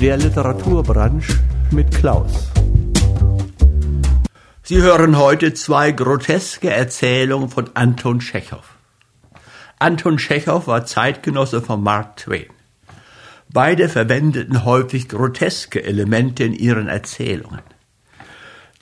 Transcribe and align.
Der 0.00 0.18
Literaturbranche 0.18 1.38
mit 1.70 1.90
Klaus. 1.90 2.50
Sie 4.62 4.82
hören 4.82 5.16
heute 5.16 5.54
zwei 5.54 5.90
groteske 5.90 6.68
Erzählungen 6.68 7.48
von 7.48 7.70
Anton 7.72 8.18
Tschechow. 8.18 8.64
Anton 9.78 10.18
Tschechow 10.18 10.66
war 10.66 10.84
Zeitgenosse 10.84 11.62
von 11.62 11.82
Mark 11.82 12.18
Twain. 12.18 12.50
Beide 13.50 13.88
verwendeten 13.88 14.66
häufig 14.66 15.08
groteske 15.08 15.82
Elemente 15.82 16.44
in 16.44 16.52
ihren 16.52 16.88
Erzählungen. 16.88 17.62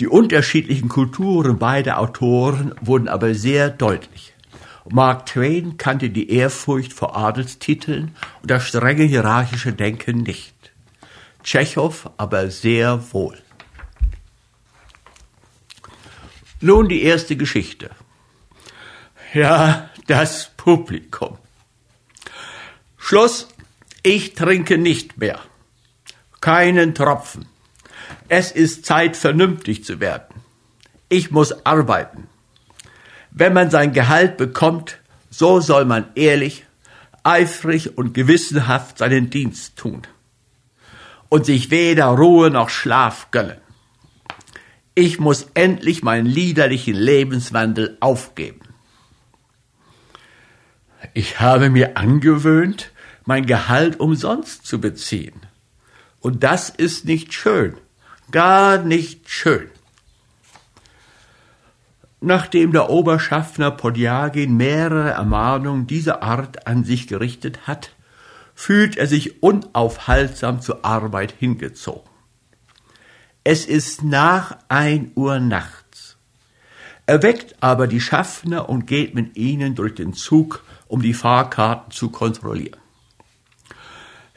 Die 0.01 0.09
unterschiedlichen 0.09 0.89
Kulturen 0.89 1.59
beider 1.59 2.01
Autoren 2.01 2.75
wurden 2.81 3.07
aber 3.07 3.35
sehr 3.35 3.71
deutlich. 3.71 4.35
Mark 4.91 5.27
Twain 5.27 5.77
kannte 5.79 6.11
die 6.11 6.31
Ehrfurcht 6.31 6.93
vor 6.93 7.17
Adelstiteln 7.17 8.17
und 8.43 8.51
das 8.51 8.67
strenge 8.67 9.05
hierarchische 9.05 9.73
Denken 9.73 10.25
nicht. 10.25 10.54
Tschechow 11.45 12.11
aber 12.17 12.51
sehr 12.51 13.13
wohl. 13.13 13.39
Nun 16.61 16.89
die 16.89 17.03
erste 17.03 17.37
Geschichte. 17.37 17.91
Ja, 19.35 19.91
das 20.07 20.51
Publikum. 20.57 21.37
Schluss, 22.97 23.49
ich 24.03 24.33
trinke 24.35 24.79
nicht 24.79 25.19
mehr. 25.19 25.39
Keinen 26.41 26.95
Tropfen. 26.95 27.47
Es 28.29 28.51
ist 28.51 28.87
Zeit, 28.87 29.17
vernünftig 29.17 29.85
zu 29.85 30.01
werden. 30.01 30.43
Ich 31.11 31.31
muss 31.31 31.67
arbeiten. 31.67 32.29
Wenn 33.31 33.53
man 33.53 33.71
sein 33.71 33.93
Gehalt 33.93 34.39
bekommt, 34.39 34.99
so 35.29 35.61
soll 35.61 35.85
man 35.85 36.07
ehrlich, 36.15 36.65
eifrig 37.23 37.99
und 37.99 38.15
gewissenhaft 38.15 38.99
seinen 38.99 39.29
Dienst 39.29 39.77
tun 39.77 40.07
und 41.35 41.45
sich 41.45 41.73
weder 41.73 42.07
Ruhe 42.07 42.49
noch 42.49 42.69
Schlaf 42.69 43.33
gönnen. 43.33 43.61
Ich 44.95 45.19
muss 45.19 45.49
endlich 45.55 46.05
meinen 46.05 46.27
liederlichen 46.27 46.95
Lebenswandel 46.95 47.97
aufgeben. 47.99 48.61
Ich 51.13 51.41
habe 51.41 51.71
mir 51.71 51.97
angewöhnt, 51.97 52.93
mein 53.25 53.47
Gehalt 53.47 53.99
umsonst 53.99 54.65
zu 54.65 54.81
beziehen. 54.81 55.35
Und 56.21 56.45
das 56.45 56.71
ist 56.71 57.05
nicht 57.05 57.35
schön, 57.35 57.79
gar 58.31 58.79
nicht 58.79 59.29
schön. 59.29 59.69
Nachdem 62.21 62.71
der 62.71 62.91
Oberschaffner 62.91 63.73
Podjagin 63.73 64.57
mehrere 64.57 65.11
Ermahnungen 65.11 65.89
dieser 65.89 66.23
Art 66.23 66.69
an 66.69 66.85
sich 66.85 67.09
gerichtet 67.09 67.67
hat, 67.67 67.91
fühlt 68.55 68.97
er 68.97 69.07
sich 69.07 69.43
unaufhaltsam 69.43 70.61
zur 70.61 70.85
Arbeit 70.85 71.35
hingezogen. 71.39 72.09
Es 73.43 73.67
ist 73.67 74.03
nach 74.03 74.57
ein 74.69 75.13
Uhr 75.15 75.39
nachts. 75.39 76.17
Er 77.07 77.23
weckt 77.23 77.57
aber 77.63 77.87
die 77.87 78.01
Schaffner 78.01 78.69
und 78.69 78.87
geht 78.87 79.15
mit 79.15 79.37
ihnen 79.37 79.75
durch 79.75 79.95
den 79.95 80.15
Zug, 80.15 80.65
um 80.89 81.03
die 81.03 81.13
Fahrkarten 81.13 81.91
zu 81.91 82.09
kontrollieren. 82.11 82.81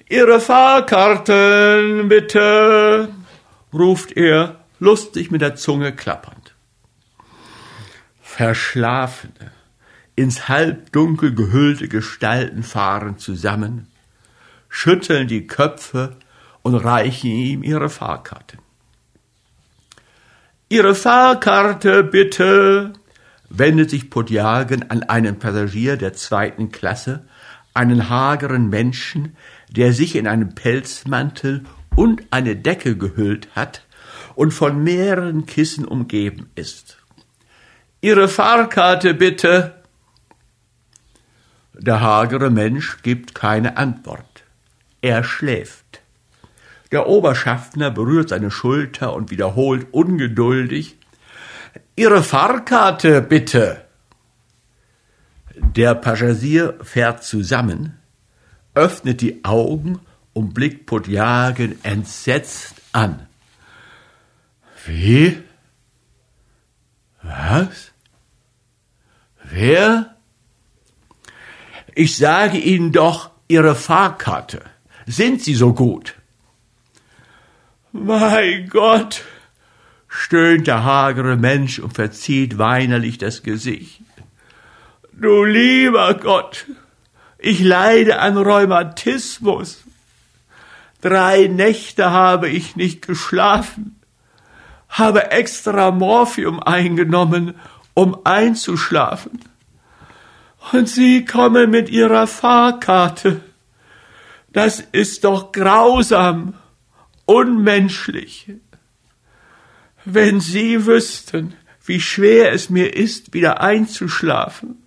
Ihre 0.09 0.39
Fahrkarten, 0.39 2.09
bitte, 2.09 3.09
ruft 3.73 4.11
er, 4.13 4.63
lustig 4.79 5.31
mit 5.31 5.41
der 5.41 5.55
Zunge 5.55 5.93
klappernd. 5.93 6.53
Verschlafene, 8.21 9.52
ins 10.15 10.47
Halbdunkel 10.47 11.33
gehüllte 11.33 11.87
Gestalten 11.87 12.63
fahren 12.63 13.17
zusammen, 13.17 13.87
schütteln 14.78 15.28
die 15.28 15.47
Köpfe 15.47 16.17
und 16.61 16.75
reichen 16.75 17.31
ihm 17.31 17.64
ihre 17.64 17.89
Fahrkarte. 17.89 18.59
Ihre 20.70 20.94
Fahrkarte 20.94 22.03
bitte, 22.03 22.94
wendet 23.49 23.89
sich 23.89 24.11
Podjagen 24.11 24.92
an 24.92 25.02
einen 25.02 25.39
Passagier 25.39 25.98
der 25.98 26.14
zweiten 26.14 26.71
Klasse, 26.71 27.26
einen 27.73 28.08
hageren 28.10 28.70
Menschen, 28.70 29.36
der 29.67 29.93
sich 29.93 30.16
in 30.16 30.27
einen 30.27 30.54
Pelzmantel 30.54 31.64
und 31.95 32.21
eine 32.30 32.55
Decke 32.55 32.95
gehüllt 32.95 33.48
hat 33.55 33.83
und 34.36 34.52
von 34.52 34.83
mehreren 34.83 35.48
Kissen 35.48 35.86
umgeben 35.86 36.52
ist. 36.54 36.98
Ihre 38.02 38.27
Fahrkarte 38.27 39.16
bitte. 39.16 39.73
Der 41.73 41.99
hagere 41.99 42.52
Mensch 42.52 43.02
gibt 43.02 43.33
keine 43.33 43.77
Antwort. 43.77 44.36
Er 45.02 45.23
schläft. 45.23 46.02
Der 46.91 47.08
Oberschaffner 47.08 47.91
berührt 47.91 48.30
seine 48.30 48.52
Schulter 48.52 49.13
und 49.13 49.30
wiederholt 49.31 49.87
ungeduldig 49.91 50.97
Ihre 51.95 52.23
Fahrkarte 52.23 53.21
bitte. 53.21 53.83
Der 55.55 55.95
Passagier 55.95 56.77
fährt 56.83 57.23
zusammen, 57.23 57.97
öffnet 58.75 59.21
die 59.21 59.43
Augen 59.43 59.99
und 60.33 60.53
blickt 60.53 60.86
Podjagen 60.86 61.83
entsetzt 61.83 62.75
an. 62.93 63.27
Wie? 64.86 65.41
Was? 67.23 67.91
Wer? 69.43 70.15
Ich 71.95 72.15
sage 72.17 72.59
Ihnen 72.59 72.91
doch 72.91 73.31
Ihre 73.47 73.73
Fahrkarte. 73.73 74.61
Sind 75.09 75.41
Sie 75.41 75.55
so 75.55 75.73
gut? 75.73 76.15
Mein 77.93 78.67
Gott, 78.67 79.23
stöhnt 80.09 80.67
der 80.67 80.83
hagere 80.83 81.37
Mensch 81.37 81.79
und 81.79 81.93
verzieht 81.93 82.57
weinerlich 82.57 83.17
das 83.17 83.41
Gesicht. 83.41 84.01
Du 85.13 85.45
lieber 85.45 86.13
Gott, 86.15 86.65
ich 87.37 87.61
leide 87.61 88.19
an 88.19 88.37
Rheumatismus. 88.37 89.85
Drei 90.99 91.47
Nächte 91.47 92.11
habe 92.11 92.49
ich 92.49 92.75
nicht 92.75 93.07
geschlafen, 93.07 93.95
habe 94.89 95.31
extra 95.31 95.91
Morphium 95.91 96.61
eingenommen, 96.61 97.55
um 97.93 98.17
einzuschlafen. 98.25 99.39
Und 100.73 100.89
Sie 100.89 101.23
kommen 101.23 101.71
mit 101.71 101.89
Ihrer 101.89 102.27
Fahrkarte. 102.27 103.46
Das 104.57 104.79
ist 104.79 105.23
doch 105.23 105.51
grausam, 105.51 106.55
unmenschlich. 107.25 108.53
Wenn 110.03 110.39
Sie 110.39 110.87
wüssten, 110.87 111.53
wie 111.85 112.01
schwer 112.01 112.53
es 112.53 112.71
mir 112.71 112.95
ist, 112.95 113.35
wieder 113.35 113.61
einzuschlafen, 113.61 114.81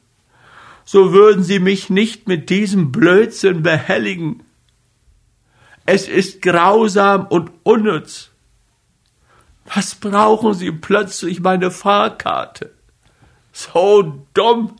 so 0.84 1.12
würden 1.12 1.44
Sie 1.44 1.60
mich 1.60 1.88
nicht 1.88 2.26
mit 2.26 2.50
diesem 2.50 2.90
Blödsinn 2.90 3.62
behelligen. 3.62 4.42
Es 5.86 6.08
ist 6.08 6.42
grausam 6.42 7.28
und 7.28 7.52
unnütz. 7.62 8.30
Was 9.72 9.94
brauchen 9.94 10.54
Sie 10.54 10.72
plötzlich 10.72 11.38
meine 11.38 11.70
Fahrkarte? 11.70 12.74
So 13.52 14.26
dumm. 14.34 14.74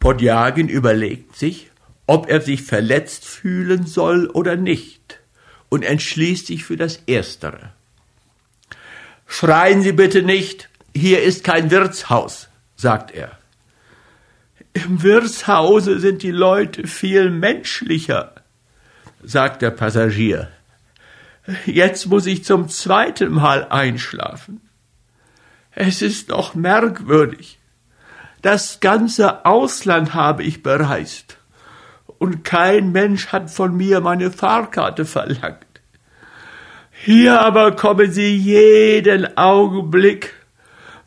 Podjagin 0.00 0.68
überlegt 0.68 1.36
sich, 1.36 1.71
ob 2.06 2.28
er 2.28 2.40
sich 2.40 2.62
verletzt 2.62 3.24
fühlen 3.24 3.86
soll 3.86 4.26
oder 4.26 4.56
nicht, 4.56 5.20
und 5.68 5.84
entschließt 5.84 6.46
sich 6.46 6.64
für 6.64 6.76
das 6.76 6.96
Erstere. 7.06 7.72
Schreien 9.26 9.82
Sie 9.82 9.92
bitte 9.92 10.22
nicht, 10.22 10.68
hier 10.94 11.22
ist 11.22 11.44
kein 11.44 11.70
Wirtshaus, 11.70 12.48
sagt 12.76 13.12
er. 13.12 13.38
Im 14.74 15.02
Wirtshause 15.02 15.98
sind 16.00 16.22
die 16.22 16.30
Leute 16.30 16.86
viel 16.86 17.30
menschlicher, 17.30 18.34
sagt 19.22 19.62
der 19.62 19.70
Passagier. 19.70 20.50
Jetzt 21.66 22.06
muss 22.06 22.26
ich 22.26 22.44
zum 22.44 22.68
zweiten 22.68 23.32
Mal 23.32 23.66
einschlafen. 23.68 24.60
Es 25.70 26.02
ist 26.02 26.30
doch 26.30 26.54
merkwürdig. 26.54 27.58
Das 28.42 28.80
ganze 28.80 29.46
Ausland 29.46 30.14
habe 30.14 30.42
ich 30.42 30.62
bereist 30.62 31.38
und 32.22 32.44
kein 32.44 32.92
Mensch 32.92 33.32
hat 33.32 33.50
von 33.50 33.76
mir 33.76 34.00
meine 34.00 34.30
Fahrkarte 34.30 35.04
verlangt. 35.04 35.66
Hier 36.92 37.40
aber 37.40 37.74
kommen 37.74 38.12
sie 38.12 38.36
jeden 38.36 39.36
Augenblick, 39.36 40.32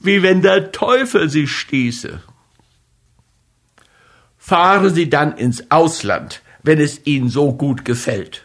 wie 0.01 0.23
wenn 0.23 0.41
der 0.41 0.73
Teufel 0.73 1.29
sie 1.29 1.47
stieße. 1.47 2.19
Fahren 4.37 4.93
Sie 4.93 5.09
dann 5.09 5.37
ins 5.37 5.71
Ausland, 5.71 6.41
wenn 6.63 6.81
es 6.81 7.05
Ihnen 7.05 7.29
so 7.29 7.53
gut 7.53 7.85
gefällt. 7.85 8.43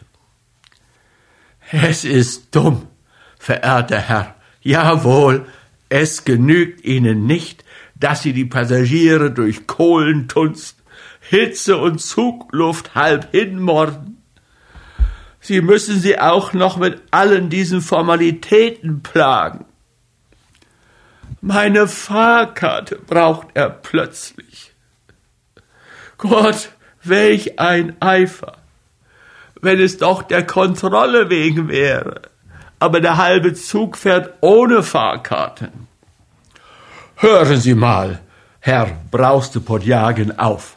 Es 1.71 2.05
ist 2.05 2.55
dumm, 2.55 2.87
verehrter 3.37 3.99
Herr. 3.99 4.35
Jawohl, 4.61 5.45
es 5.89 6.23
genügt 6.23 6.85
Ihnen 6.85 7.25
nicht, 7.25 7.65
dass 7.95 8.23
Sie 8.23 8.31
die 8.31 8.45
Passagiere 8.45 9.29
durch 9.29 9.67
Kohlentunst 9.67 10.80
Hitze 11.31 11.77
und 11.77 12.01
Zugluft 12.01 12.93
halb 12.93 13.31
hinmorden. 13.31 14.21
Sie 15.39 15.61
müssen 15.61 15.97
sie 15.97 16.19
auch 16.19 16.51
noch 16.51 16.75
mit 16.75 17.01
allen 17.11 17.49
diesen 17.49 17.79
Formalitäten 17.79 19.01
plagen. 19.01 19.63
Meine 21.39 21.87
Fahrkarte 21.87 22.97
braucht 22.97 23.47
er 23.53 23.69
plötzlich. 23.69 24.73
Gott, 26.17 26.73
welch 27.01 27.59
ein 27.59 27.95
Eifer, 28.01 28.57
wenn 29.61 29.79
es 29.79 29.97
doch 29.99 30.23
der 30.23 30.45
Kontrolle 30.45 31.29
wegen 31.29 31.69
wäre, 31.69 32.23
aber 32.77 32.99
der 32.99 33.15
halbe 33.15 33.53
Zug 33.53 33.95
fährt 33.95 34.33
ohne 34.41 34.83
Fahrkarten. 34.83 35.87
Hören 37.15 37.57
Sie 37.57 37.73
mal, 37.73 38.19
Herr, 38.59 38.91
brauste 39.09 39.61
Podjagen 39.61 40.37
auf. 40.37 40.75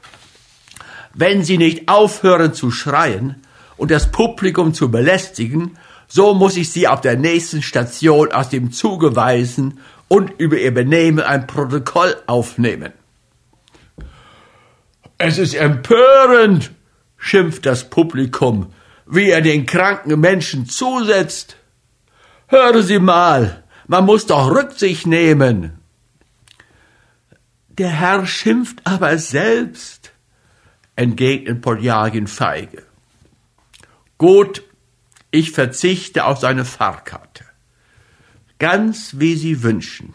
Wenn 1.14 1.42
Sie 1.44 1.58
nicht 1.58 1.88
aufhören 1.88 2.54
zu 2.54 2.70
schreien 2.70 3.36
und 3.76 3.90
das 3.90 4.10
Publikum 4.10 4.74
zu 4.74 4.90
belästigen, 4.90 5.78
so 6.08 6.34
muss 6.34 6.56
ich 6.56 6.70
Sie 6.70 6.88
auf 6.88 7.00
der 7.00 7.16
nächsten 7.16 7.62
Station 7.62 8.32
aus 8.32 8.48
dem 8.48 8.72
Zuge 8.72 9.16
weisen 9.16 9.80
und 10.08 10.32
über 10.38 10.58
Ihr 10.58 10.74
Benehmen 10.74 11.20
ein 11.20 11.46
Protokoll 11.46 12.16
aufnehmen. 12.26 12.92
Es 15.18 15.38
ist 15.38 15.54
empörend, 15.54 16.72
schimpft 17.16 17.64
das 17.64 17.88
Publikum, 17.88 18.72
wie 19.06 19.30
er 19.30 19.40
den 19.40 19.66
kranken 19.66 20.18
Menschen 20.18 20.66
zusetzt. 20.66 21.56
Hören 22.48 22.82
Sie 22.82 22.98
mal, 22.98 23.64
man 23.86 24.04
muss 24.04 24.26
doch 24.26 24.50
Rücksicht 24.50 25.06
nehmen. 25.06 25.78
Der 27.68 27.88
Herr 27.88 28.26
schimpft 28.26 28.80
aber 28.84 29.18
selbst, 29.18 30.03
entgegnet 30.96 31.60
Podjagin 31.60 32.26
feige. 32.26 32.82
Gut, 34.18 34.62
ich 35.30 35.50
verzichte 35.50 36.24
auf 36.24 36.38
seine 36.38 36.64
Fahrkarte. 36.64 37.44
Ganz 38.58 39.18
wie 39.18 39.34
Sie 39.34 39.62
wünschen. 39.62 40.14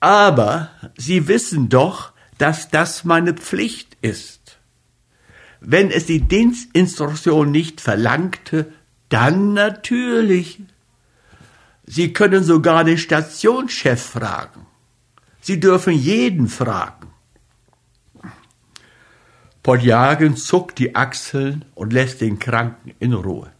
Aber 0.00 0.70
Sie 0.96 1.28
wissen 1.28 1.68
doch, 1.68 2.12
dass 2.38 2.68
das 2.68 3.04
meine 3.04 3.34
Pflicht 3.34 3.96
ist. 4.00 4.58
Wenn 5.60 5.90
es 5.90 6.06
die 6.06 6.20
Dienstinstruktion 6.20 7.50
nicht 7.50 7.80
verlangte, 7.80 8.72
dann 9.08 9.54
natürlich. 9.54 10.60
Sie 11.86 12.12
können 12.12 12.44
sogar 12.44 12.84
den 12.84 12.98
Stationschef 12.98 14.02
fragen. 14.02 14.66
Sie 15.40 15.58
dürfen 15.58 15.94
jeden 15.94 16.48
fragen. 16.48 16.97
Podjagen 19.68 20.34
zuckt 20.34 20.78
die 20.78 20.96
Achseln 20.96 21.62
und 21.74 21.92
lässt 21.92 22.22
den 22.22 22.38
Kranken 22.38 22.94
in 23.00 23.12
Ruhe. 23.12 23.52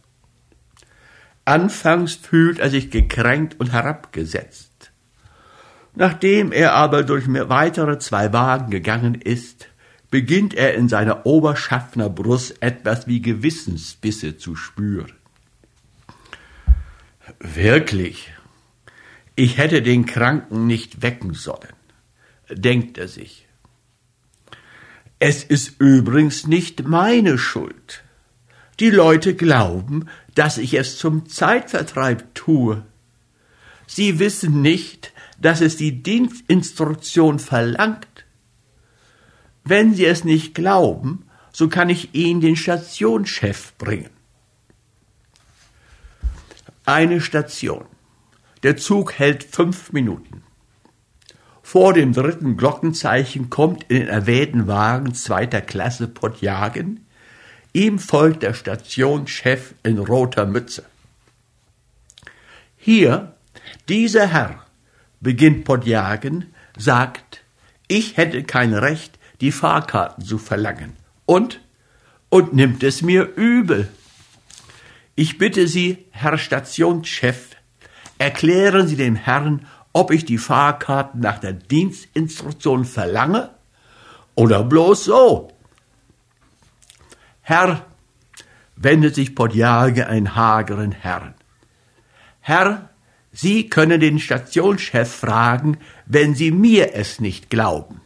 Anfangs 1.45 2.15
fühlt 2.15 2.57
er 2.57 2.71
sich 2.71 2.89
gekränkt 2.89 3.59
und 3.59 3.73
herabgesetzt. 3.73 4.89
Nachdem 5.93 6.51
er 6.51 6.73
aber 6.73 7.03
durch 7.03 7.25
weitere 7.27 7.99
zwei 7.99 8.33
Wagen 8.33 8.71
gegangen 8.71 9.13
ist, 9.13 9.67
beginnt 10.09 10.55
er 10.55 10.73
in 10.73 10.89
seiner 10.89 11.27
Oberschaffnerbrust 11.27 12.59
etwas 12.59 13.05
wie 13.05 13.21
Gewissensbisse 13.21 14.35
zu 14.35 14.55
spüren. 14.55 15.13
Wirklich, 17.39 18.33
ich 19.35 19.59
hätte 19.59 19.83
den 19.83 20.07
Kranken 20.07 20.65
nicht 20.65 21.03
wecken 21.03 21.35
sollen, 21.35 21.75
denkt 22.49 22.97
er 22.97 23.07
sich. 23.07 23.45
Es 25.19 25.43
ist 25.43 25.79
übrigens 25.79 26.47
nicht 26.47 26.87
meine 26.87 27.37
Schuld. 27.37 28.03
Die 28.79 28.89
Leute 28.89 29.35
glauben, 29.35 30.07
dass 30.33 30.57
ich 30.57 30.73
es 30.75 30.97
zum 30.97 31.27
Zeitvertreib 31.27 32.33
tue. 32.33 32.85
Sie 33.85 34.19
wissen 34.19 34.61
nicht, 34.61 35.11
dass 35.37 35.59
es 35.59 35.75
die 35.75 36.01
Dienstinstruktion 36.01 37.39
verlangt. 37.39 38.25
Wenn 39.65 39.93
Sie 39.93 40.05
es 40.05 40.23
nicht 40.23 40.55
glauben, 40.55 41.25
so 41.51 41.67
kann 41.67 41.89
ich 41.89 42.15
Ihnen 42.15 42.39
den 42.39 42.55
Stationschef 42.55 43.73
bringen. 43.77 44.11
Eine 46.85 47.19
Station. 47.19 47.85
Der 48.63 48.77
Zug 48.77 49.13
hält 49.13 49.43
fünf 49.43 49.91
Minuten. 49.91 50.43
Vor 51.71 51.93
dem 51.93 52.13
dritten 52.13 52.57
Glockenzeichen 52.57 53.51
kommt 53.51 53.83
in 53.89 53.97
den 53.97 54.07
erwähnten 54.07 54.65
Wagen 54.65 55.13
zweiter 55.13 55.61
Klasse 55.61 56.07
Podjagen. 56.07 57.05
Ihm 57.73 57.99
folgt 57.99 58.41
der 58.41 58.55
Stationschef 58.55 59.75
in 59.83 59.99
roter 59.99 60.47
Mütze. 60.47 60.83
Hier, 62.75 63.35
dieser 63.87 64.25
Herr, 64.25 64.65
beginnt 65.19 65.63
Podjagen, 65.63 66.51
sagt, 66.75 67.43
ich 67.87 68.17
hätte 68.17 68.41
kein 68.41 68.73
Recht, 68.73 69.19
die 69.39 69.51
Fahrkarten 69.51 70.25
zu 70.25 70.39
verlangen. 70.39 70.93
Und? 71.27 71.61
Und 72.29 72.51
nimmt 72.55 72.81
es 72.81 73.03
mir 73.03 73.31
übel. 73.35 73.89
Ich 75.13 75.37
bitte 75.37 75.67
Sie, 75.67 76.07
Herr 76.09 76.39
Stationschef, 76.39 77.49
erklären 78.17 78.87
Sie 78.87 78.95
dem 78.95 79.15
Herrn, 79.15 79.67
ob 79.93 80.11
ich 80.11 80.25
die 80.25 80.37
Fahrkarten 80.37 81.19
nach 81.21 81.39
der 81.39 81.53
Dienstinstruktion 81.53 82.85
verlange 82.85 83.51
oder 84.35 84.63
bloß 84.63 85.05
so. 85.05 85.51
Herr, 87.41 87.85
wendet 88.75 89.15
sich 89.15 89.35
Podjage 89.35 90.07
ein 90.07 90.35
hageren 90.35 90.91
Herrn. 90.91 91.33
Herr, 92.39 92.89
Sie 93.31 93.69
können 93.69 93.99
den 93.99 94.19
Stationschef 94.19 95.11
fragen, 95.11 95.77
wenn 96.05 96.35
Sie 96.35 96.51
mir 96.51 96.95
es 96.95 97.19
nicht 97.19 97.49
glauben. 97.49 98.01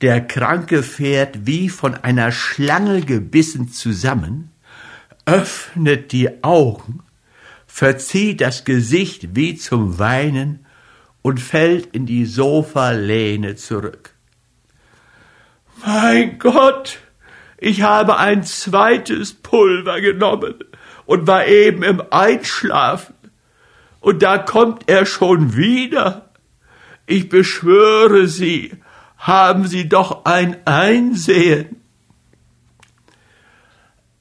Der 0.00 0.26
Kranke 0.26 0.82
fährt 0.82 1.46
wie 1.46 1.68
von 1.68 1.94
einer 1.94 2.32
Schlange 2.32 3.02
gebissen 3.02 3.68
zusammen, 3.68 4.50
öffnet 5.26 6.12
die 6.12 6.42
Augen, 6.42 7.02
verzieht 7.72 8.40
das 8.40 8.64
Gesicht 8.64 9.34
wie 9.36 9.54
zum 9.54 9.98
Weinen 9.98 10.66
und 11.22 11.40
fällt 11.40 11.86
in 11.94 12.04
die 12.04 12.26
Sofalehne 12.26 13.54
zurück. 13.56 14.10
Mein 15.84 16.38
Gott, 16.38 16.98
ich 17.56 17.82
habe 17.82 18.18
ein 18.18 18.42
zweites 18.42 19.32
Pulver 19.32 20.00
genommen 20.00 20.56
und 21.06 21.26
war 21.26 21.46
eben 21.46 21.82
im 21.82 22.02
Einschlafen. 22.10 23.14
Und 24.00 24.22
da 24.22 24.38
kommt 24.38 24.88
er 24.88 25.06
schon 25.06 25.56
wieder. 25.56 26.30
Ich 27.06 27.28
beschwöre 27.28 28.26
Sie, 28.26 28.72
haben 29.16 29.66
Sie 29.66 29.88
doch 29.88 30.24
ein 30.24 30.66
Einsehen. 30.66 31.79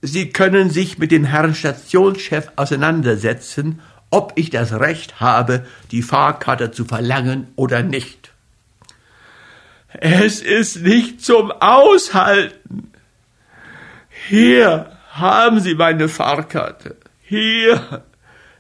Sie 0.01 0.29
können 0.29 0.69
sich 0.69 0.97
mit 0.97 1.11
dem 1.11 1.25
Herrn 1.25 1.53
Stationschef 1.53 2.51
auseinandersetzen, 2.55 3.81
ob 4.11 4.33
ich 4.35 4.49
das 4.49 4.73
Recht 4.73 5.19
habe, 5.19 5.65
die 5.91 6.01
Fahrkarte 6.01 6.71
zu 6.71 6.85
verlangen 6.85 7.47
oder 7.55 7.83
nicht. 7.83 8.31
Es 9.89 10.41
ist 10.41 10.81
nicht 10.81 11.23
zum 11.23 11.51
Aushalten. 11.51 12.91
Hier 14.27 14.97
haben 15.11 15.59
Sie 15.59 15.75
meine 15.75 16.07
Fahrkarte. 16.07 16.95
Hier. 17.21 18.03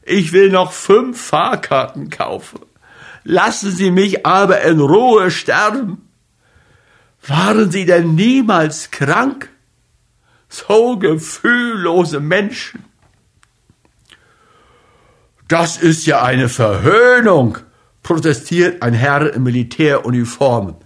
Ich 0.03 0.33
will 0.33 0.49
noch 0.49 0.71
fünf 0.71 1.21
Fahrkarten 1.21 2.09
kaufen. 2.09 2.61
Lassen 3.23 3.71
Sie 3.71 3.91
mich 3.91 4.25
aber 4.25 4.61
in 4.61 4.79
Ruhe 4.79 5.29
sterben. 5.29 6.09
Waren 7.27 7.69
Sie 7.69 7.85
denn 7.85 8.15
niemals 8.15 8.89
krank? 8.91 9.49
So 10.49 10.97
gefühllose 10.97 12.19
Menschen. 12.19 12.83
Das 15.47 15.77
ist 15.77 16.05
ja 16.05 16.23
eine 16.23 16.49
Verhöhnung, 16.49 17.57
protestiert 18.03 18.83
ein 18.83 18.93
Herr 18.93 19.33
in 19.33 19.43
Militäruniform. 19.43 20.77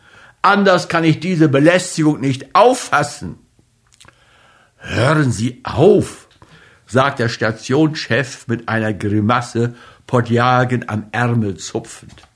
Anders 0.41 0.89
kann 0.89 1.05
ich 1.05 1.20
diese 1.20 1.50
Belästigung 1.50 2.20
nicht 2.20 2.53
auffassen. 2.53 3.39
Hören 4.77 5.32
Sie 5.32 5.62
auf, 5.63 6.27
sagt 6.86 7.20
der 7.20 7.29
Stationschef 7.29 8.48
mit 8.48 8.67
einer 8.67 8.93
Grimasse, 8.93 9.75
Podjagen 10.08 10.89
am 10.89 11.08
Ärmel 11.13 11.55
zupfend. 11.58 12.27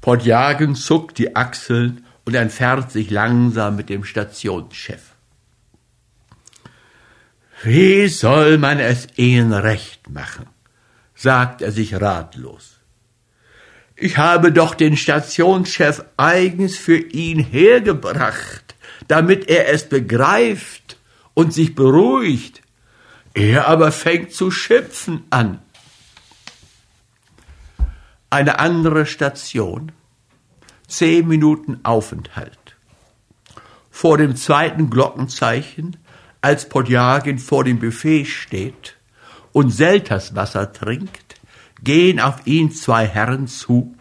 Podjagen 0.00 0.76
zuckt 0.76 1.18
die 1.18 1.34
Achseln 1.34 2.05
und 2.26 2.34
entfernt 2.34 2.90
sich 2.90 3.10
langsam 3.10 3.76
mit 3.76 3.88
dem 3.88 4.04
Stationschef. 4.04 5.00
Wie 7.62 8.08
soll 8.08 8.58
man 8.58 8.78
es 8.78 9.08
ihnen 9.16 9.52
recht 9.54 10.10
machen? 10.10 10.46
sagt 11.14 11.62
er 11.62 11.72
sich 11.72 11.94
ratlos. 11.94 12.80
Ich 13.94 14.18
habe 14.18 14.52
doch 14.52 14.74
den 14.74 14.98
Stationschef 14.98 16.04
eigens 16.18 16.76
für 16.76 16.98
ihn 16.98 17.38
hergebracht, 17.38 18.74
damit 19.08 19.48
er 19.48 19.70
es 19.70 19.88
begreift 19.88 20.98
und 21.32 21.54
sich 21.54 21.74
beruhigt. 21.74 22.60
Er 23.32 23.66
aber 23.68 23.92
fängt 23.92 24.32
zu 24.32 24.50
schimpfen 24.50 25.24
an. 25.30 25.62
Eine 28.28 28.58
andere 28.58 29.06
Station. 29.06 29.92
Zehn 30.88 31.26
Minuten 31.26 31.80
Aufenthalt. 31.82 32.76
Vor 33.90 34.18
dem 34.18 34.36
zweiten 34.36 34.88
Glockenzeichen, 34.88 35.96
als 36.40 36.68
Podjagin 36.68 37.40
vor 37.40 37.64
dem 37.64 37.80
Buffet 37.80 38.26
steht 38.26 38.96
und 39.52 39.70
Selterswasser 39.70 40.72
trinkt, 40.72 41.40
gehen 41.82 42.20
auf 42.20 42.46
ihn 42.46 42.70
zwei 42.70 43.04
Herren 43.06 43.48
zu, 43.48 43.96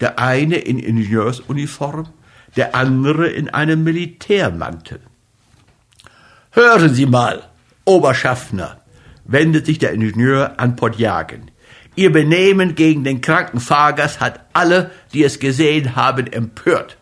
der 0.00 0.18
eine 0.18 0.56
in 0.56 0.78
Ingenieursuniform, 0.78 2.08
der 2.54 2.74
andere 2.74 3.28
in 3.28 3.48
einem 3.48 3.82
Militärmantel. 3.82 5.00
Hören 6.50 6.92
Sie 6.92 7.06
mal, 7.06 7.48
Oberschaffner, 7.86 8.82
wendet 9.24 9.64
sich 9.64 9.78
der 9.78 9.92
Ingenieur 9.92 10.58
an 10.58 10.76
Podjagen. 10.76 11.49
Ihr 11.96 12.12
Benehmen 12.12 12.74
gegen 12.74 13.04
den 13.04 13.20
kranken 13.20 13.60
Fahrgast 13.60 14.20
hat 14.20 14.46
alle, 14.52 14.90
die 15.12 15.24
es 15.24 15.38
gesehen 15.38 15.96
haben, 15.96 16.26
empört. 16.26 16.96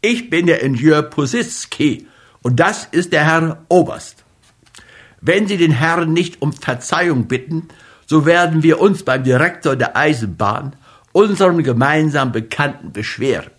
Ich 0.00 0.30
bin 0.30 0.46
der 0.46 0.62
Ingenieur 0.62 1.02
Positzky 1.02 2.06
und 2.42 2.60
das 2.60 2.84
ist 2.84 3.12
der 3.12 3.24
Herr 3.24 3.64
Oberst. 3.68 4.24
Wenn 5.20 5.48
Sie 5.48 5.56
den 5.56 5.72
Herrn 5.72 6.12
nicht 6.12 6.42
um 6.42 6.52
Verzeihung 6.52 7.26
bitten, 7.26 7.68
so 8.06 8.24
werden 8.24 8.62
wir 8.62 8.80
uns 8.80 9.02
beim 9.02 9.24
Direktor 9.24 9.74
der 9.74 9.96
Eisenbahn, 9.96 10.76
unserem 11.12 11.62
gemeinsamen 11.62 12.32
Bekannten, 12.32 12.92
beschweren. 12.92 13.50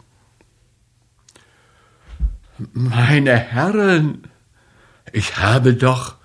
Meine 2.73 3.35
Herren, 3.35 4.29
ich 5.11 5.37
habe 5.37 5.73
doch, 5.73 6.15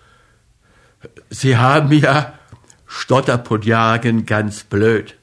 Sie 1.31 1.57
haben 1.57 1.93
ja, 1.93 2.35
stottert 2.93 3.45
Podjagen 3.45 4.27
ganz 4.27 4.65
blöd. 4.65 5.17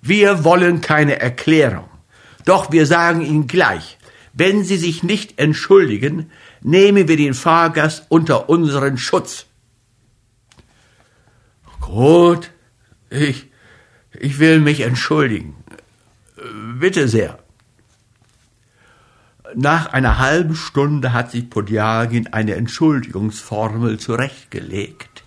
Wir 0.00 0.44
wollen 0.44 0.80
keine 0.80 1.20
Erklärung, 1.20 1.88
doch 2.44 2.72
wir 2.72 2.86
sagen 2.86 3.20
Ihnen 3.20 3.46
gleich, 3.46 3.98
wenn 4.32 4.64
Sie 4.64 4.76
sich 4.76 5.02
nicht 5.02 5.38
entschuldigen, 5.38 6.30
nehmen 6.62 7.06
wir 7.08 7.16
den 7.16 7.34
Fahrgast 7.34 8.06
unter 8.08 8.48
unseren 8.48 8.96
Schutz. 8.96 9.46
Gut, 11.80 12.50
ich, 13.10 13.46
ich 14.18 14.38
will 14.38 14.60
mich 14.60 14.80
entschuldigen. 14.80 15.56
Bitte 16.78 17.08
sehr. 17.08 17.38
Nach 19.54 19.92
einer 19.92 20.18
halben 20.18 20.54
Stunde 20.54 21.12
hat 21.12 21.30
sich 21.30 21.48
Podjagin 21.48 22.28
eine 22.32 22.54
Entschuldigungsformel 22.54 23.98
zurechtgelegt, 23.98 25.17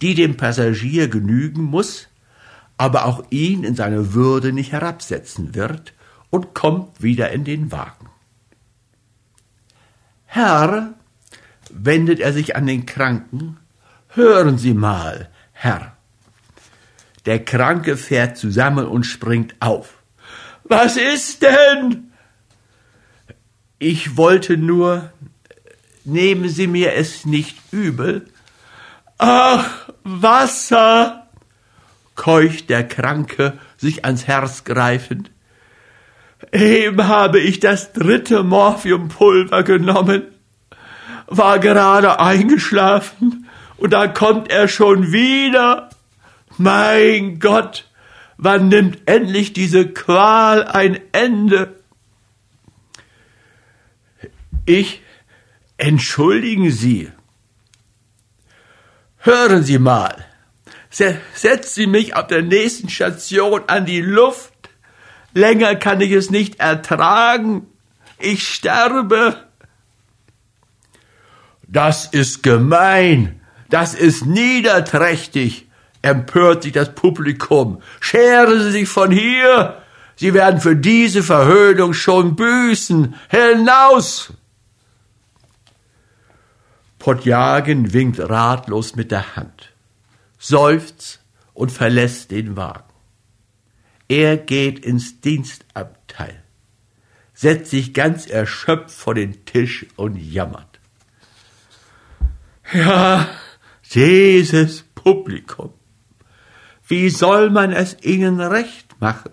die 0.00 0.14
dem 0.14 0.36
Passagier 0.36 1.08
genügen 1.08 1.62
muss, 1.62 2.08
aber 2.76 3.06
auch 3.06 3.24
ihn 3.30 3.64
in 3.64 3.74
seine 3.74 4.14
Würde 4.14 4.52
nicht 4.52 4.72
herabsetzen 4.72 5.54
wird 5.54 5.94
und 6.30 6.54
kommt 6.54 7.02
wieder 7.02 7.30
in 7.30 7.44
den 7.44 7.72
Wagen. 7.72 8.10
Herr, 10.26 10.94
wendet 11.70 12.20
er 12.20 12.32
sich 12.32 12.56
an 12.56 12.66
den 12.66 12.84
Kranken, 12.84 13.56
hören 14.08 14.58
Sie 14.58 14.74
mal, 14.74 15.30
Herr. 15.52 15.96
Der 17.24 17.44
Kranke 17.44 17.96
fährt 17.96 18.36
zusammen 18.36 18.86
und 18.86 19.04
springt 19.04 19.56
auf. 19.60 19.94
Was 20.64 20.96
ist 20.96 21.42
denn? 21.42 22.12
Ich 23.78 24.16
wollte 24.16 24.56
nur, 24.56 25.10
nehmen 26.04 26.48
Sie 26.48 26.66
mir 26.66 26.94
es 26.94 27.24
nicht 27.24 27.56
übel. 27.72 28.26
Ach, 29.18 29.85
Wasser, 30.08 31.26
keucht 32.14 32.70
der 32.70 32.86
Kranke, 32.86 33.58
sich 33.76 34.04
ans 34.04 34.28
Herz 34.28 34.62
greifend. 34.62 35.32
Eben 36.52 37.08
habe 37.08 37.40
ich 37.40 37.58
das 37.58 37.92
dritte 37.92 38.44
Morphiumpulver 38.44 39.64
genommen, 39.64 40.22
war 41.26 41.58
gerade 41.58 42.20
eingeschlafen, 42.20 43.48
und 43.78 43.92
da 43.92 44.06
kommt 44.06 44.48
er 44.48 44.68
schon 44.68 45.10
wieder. 45.10 45.90
Mein 46.56 47.40
Gott, 47.40 47.90
wann 48.36 48.68
nimmt 48.68 49.00
endlich 49.06 49.54
diese 49.54 49.88
Qual 49.88 50.64
ein 50.68 51.00
Ende? 51.10 51.80
Ich, 54.66 55.02
entschuldigen 55.76 56.70
Sie. 56.70 57.10
Hören 59.26 59.64
Sie 59.64 59.78
mal, 59.78 60.24
setzen 60.88 61.74
Sie 61.74 61.86
mich 61.86 62.14
auf 62.14 62.28
der 62.28 62.42
nächsten 62.42 62.88
Station 62.88 63.62
an 63.66 63.84
die 63.84 64.00
Luft. 64.00 64.52
Länger 65.34 65.74
kann 65.74 66.00
ich 66.00 66.12
es 66.12 66.30
nicht 66.30 66.60
ertragen. 66.60 67.66
Ich 68.18 68.48
sterbe. 68.48 69.36
Das 71.66 72.06
ist 72.06 72.42
gemein. 72.42 73.40
Das 73.68 73.94
ist 73.94 74.24
niederträchtig 74.26 75.66
empört 76.06 76.62
sich 76.62 76.72
das 76.72 76.94
Publikum. 76.94 77.82
Scheren 78.00 78.62
Sie 78.62 78.70
sich 78.70 78.88
von 78.88 79.10
hier! 79.10 79.82
Sie 80.18 80.32
werden 80.32 80.60
für 80.60 80.76
diese 80.76 81.22
Verhöhnung 81.22 81.92
schon 81.92 82.36
büßen. 82.36 83.14
Hinaus! 83.28 84.32
Podjagen 87.06 87.92
winkt 87.92 88.18
ratlos 88.18 88.96
mit 88.96 89.12
der 89.12 89.36
Hand, 89.36 89.72
seufzt 90.38 91.20
und 91.54 91.70
verlässt 91.70 92.32
den 92.32 92.56
Wagen. 92.56 92.92
Er 94.08 94.36
geht 94.36 94.80
ins 94.80 95.20
Dienstabteil, 95.20 96.42
setzt 97.32 97.70
sich 97.70 97.94
ganz 97.94 98.26
erschöpft 98.26 98.90
vor 98.90 99.14
den 99.14 99.44
Tisch 99.44 99.86
und 99.94 100.16
jammert. 100.16 100.80
Ja, 102.72 103.28
dieses 103.94 104.82
Publikum. 104.96 105.74
Wie 106.88 107.08
soll 107.10 107.50
man 107.50 107.70
es 107.70 107.96
ihnen 108.02 108.40
recht 108.40 109.00
machen? 109.00 109.30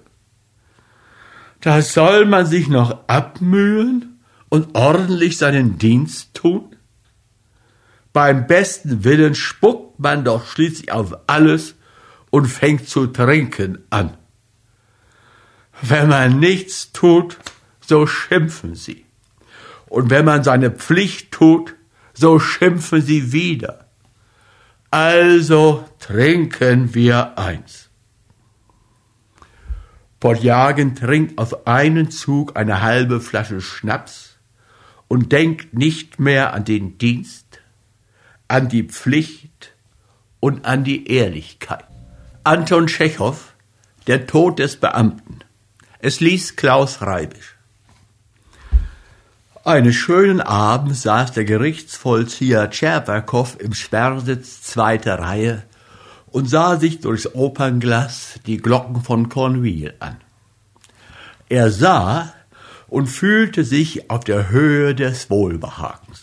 Da 1.60 1.82
soll 1.82 2.26
man 2.26 2.46
sich 2.46 2.68
noch 2.68 3.08
abmühen 3.08 4.20
und 4.50 4.76
ordentlich 4.76 5.40
seinen 5.40 5.80
Dienst 5.80 6.36
tun? 6.36 6.76
Beim 8.14 8.46
besten 8.46 9.04
Willen 9.04 9.34
spuckt 9.34 10.00
man 10.00 10.24
doch 10.24 10.46
schließlich 10.46 10.92
auf 10.92 11.16
alles 11.28 11.76
und 12.30 12.46
fängt 12.46 12.88
zu 12.88 13.08
trinken 13.08 13.80
an. 13.90 14.16
Wenn 15.82 16.08
man 16.10 16.40
nichts 16.40 16.92
tut, 16.94 17.38
so 17.82 18.06
schimpfen 18.06 18.76
sie. 18.76 19.06
Und 19.88 20.10
wenn 20.12 20.26
man 20.26 20.44
seine 20.44 20.72
Pflicht 20.72 21.32
tut, 21.32 21.76
so 22.14 22.40
schimpfen 22.40 23.02
sie 23.02 23.34
wieder. 23.34 23.88
Also 24.92 25.84
trinken 26.00 26.94
wir 26.94 27.38
eins. 27.38 27.90
Podjagen 30.20 30.96
trinkt 30.96 31.38
auf 31.38 31.68
einen 31.68 32.12
Zug 32.12 32.56
eine 32.56 32.82
halbe 32.82 33.20
Flasche 33.20 33.60
Schnaps 33.60 34.38
und 35.08 35.32
denkt 35.32 35.74
nicht 35.74 36.20
mehr 36.20 36.54
an 36.54 36.64
den 36.64 36.98
Dienst, 36.98 37.43
an 38.54 38.70
die 38.70 38.84
Pflicht 38.84 39.74
und 40.40 40.66
an 40.66 40.84
die 40.84 41.08
Ehrlichkeit. 41.08 41.86
Anton 42.44 42.86
Tschechow, 42.86 43.56
Der 44.06 44.28
Tod 44.28 44.60
des 44.60 44.76
Beamten. 44.76 45.40
Es 45.98 46.20
liest 46.20 46.56
Klaus 46.56 47.02
Reibisch. 47.02 47.56
Eines 49.64 49.96
schönen 49.96 50.40
Abends 50.40 51.02
saß 51.02 51.32
der 51.32 51.46
Gerichtsvollzieher 51.46 52.70
Tscherbakow 52.70 53.58
im 53.60 53.74
Sperrsitz 53.74 54.62
zweiter 54.62 55.18
Reihe 55.18 55.64
und 56.28 56.48
sah 56.48 56.78
sich 56.78 57.00
durchs 57.00 57.34
Opernglas 57.34 58.40
die 58.46 58.58
Glocken 58.58 59.02
von 59.02 59.30
Cornwall 59.30 59.96
an. 59.98 60.18
Er 61.50 61.72
sah 61.72 62.32
und 62.88 63.08
fühlte 63.08 63.64
sich 63.64 64.12
auf 64.12 64.24
der 64.26 64.50
Höhe 64.50 64.94
des 64.94 65.32
Wohlbehagens. 65.32 66.23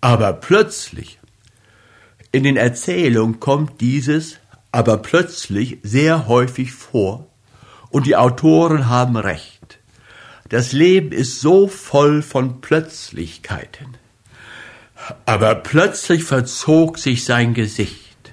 Aber 0.00 0.32
plötzlich, 0.32 1.18
in 2.32 2.44
den 2.44 2.56
Erzählungen 2.56 3.40
kommt 3.40 3.80
dieses 3.80 4.38
aber 4.72 4.98
plötzlich 4.98 5.78
sehr 5.82 6.28
häufig 6.28 6.72
vor, 6.72 7.26
und 7.90 8.06
die 8.06 8.16
Autoren 8.16 8.88
haben 8.88 9.16
recht. 9.16 9.78
Das 10.48 10.72
Leben 10.72 11.12
ist 11.12 11.40
so 11.40 11.66
voll 11.66 12.22
von 12.22 12.60
Plötzlichkeiten. 12.60 13.96
Aber 15.26 15.56
plötzlich 15.56 16.24
verzog 16.24 16.98
sich 16.98 17.24
sein 17.24 17.52
Gesicht. 17.54 18.32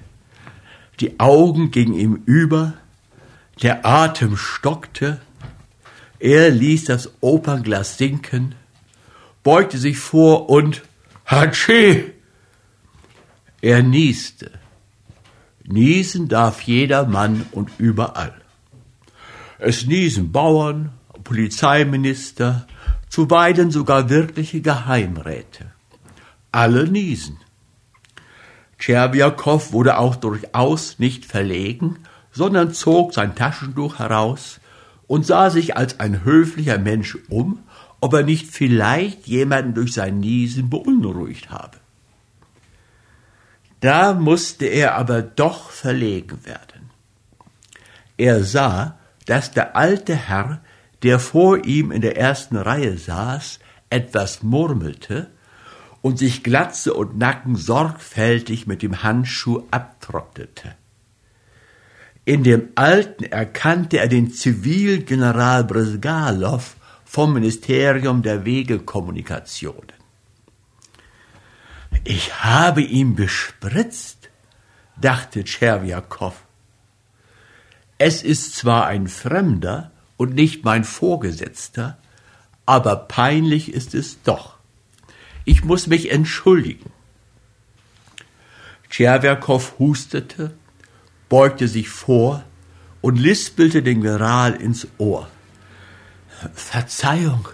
Die 1.00 1.18
Augen 1.18 1.70
gingen 1.70 1.94
ihm 1.94 2.22
über, 2.24 2.74
der 3.62 3.84
Atem 3.84 4.36
stockte, 4.36 5.20
er 6.20 6.50
ließ 6.50 6.84
das 6.84 7.10
Opernglas 7.20 7.98
sinken, 7.98 8.54
beugte 9.42 9.78
sich 9.78 9.98
vor 9.98 10.50
und 10.50 10.82
Hatschi! 11.30 12.14
Er 13.60 13.82
nieste. 13.82 14.50
Niesen 15.62 16.26
darf 16.28 16.62
jeder 16.62 17.04
Mann 17.04 17.44
und 17.52 17.68
überall. 17.76 18.40
Es 19.58 19.84
niesen 19.84 20.32
Bauern, 20.32 20.88
Polizeiminister, 21.24 22.66
zuweilen 23.10 23.70
sogar 23.70 24.08
wirkliche 24.08 24.62
Geheimräte. 24.62 25.66
Alle 26.50 26.88
niesen. 26.88 27.36
Tscherbiakow 28.78 29.72
wurde 29.72 29.98
auch 29.98 30.16
durchaus 30.16 30.98
nicht 30.98 31.26
verlegen, 31.26 31.98
sondern 32.32 32.72
zog 32.72 33.12
sein 33.12 33.34
Taschentuch 33.34 33.98
heraus 33.98 34.60
und 35.06 35.26
sah 35.26 35.50
sich 35.50 35.76
als 35.76 36.00
ein 36.00 36.24
höflicher 36.24 36.78
Mensch 36.78 37.18
um, 37.28 37.58
ob 38.00 38.14
er 38.14 38.22
nicht 38.22 38.46
vielleicht 38.46 39.26
jemanden 39.26 39.74
durch 39.74 39.92
sein 39.92 40.20
Niesen 40.20 40.70
beunruhigt 40.70 41.50
habe. 41.50 41.78
Da 43.80 44.14
musste 44.14 44.66
er 44.66 44.94
aber 44.94 45.22
doch 45.22 45.70
verlegen 45.70 46.44
werden. 46.44 46.90
Er 48.16 48.42
sah, 48.42 48.98
dass 49.26 49.52
der 49.52 49.76
alte 49.76 50.16
Herr, 50.16 50.60
der 51.02 51.20
vor 51.20 51.64
ihm 51.64 51.92
in 51.92 52.00
der 52.00 52.16
ersten 52.16 52.56
Reihe 52.56 52.98
saß, 52.98 53.60
etwas 53.90 54.42
murmelte 54.42 55.30
und 56.02 56.18
sich 56.18 56.42
Glatze 56.42 56.94
und 56.94 57.18
Nacken 57.18 57.56
sorgfältig 57.56 58.66
mit 58.66 58.82
dem 58.82 59.02
Handschuh 59.02 59.64
abtrocknete. 59.70 60.74
In 62.24 62.42
dem 62.44 62.68
Alten 62.74 63.24
erkannte 63.24 63.98
er 63.98 64.08
den 64.08 64.32
Zivilgeneral 64.32 65.64
Bresgalow 65.64 66.60
vom 67.08 67.32
Ministerium 67.32 68.20
der 68.20 68.44
Wegekommunikationen. 68.44 69.94
Ich 72.04 72.44
habe 72.44 72.82
ihn 72.82 73.14
bespritzt, 73.14 74.28
dachte 75.00 75.42
Tscherwiakow. 75.42 76.34
Es 77.96 78.22
ist 78.22 78.56
zwar 78.56 78.86
ein 78.86 79.08
Fremder 79.08 79.90
und 80.18 80.34
nicht 80.34 80.66
mein 80.66 80.84
Vorgesetzter, 80.84 81.96
aber 82.66 82.94
peinlich 82.96 83.72
ist 83.72 83.94
es 83.94 84.22
doch. 84.22 84.58
Ich 85.46 85.64
muss 85.64 85.86
mich 85.86 86.12
entschuldigen. 86.12 86.92
Tscherwiakow 88.90 89.78
hustete, 89.78 90.52
beugte 91.30 91.68
sich 91.68 91.88
vor 91.88 92.44
und 93.00 93.16
lispelte 93.16 93.82
den 93.82 94.02
General 94.02 94.54
ins 94.54 94.86
Ohr. 94.98 95.30
Verzeihung, 96.54 97.48